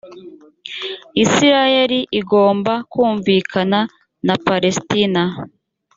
isirayeli 1.23 1.99
igomba 2.19 2.73
kumvikana 2.91 3.79
na 4.25 4.35
palestina 4.45 5.23